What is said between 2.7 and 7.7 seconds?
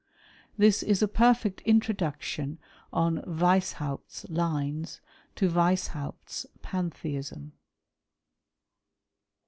on Weishaupt's lines to Weishaupt's Pantheism.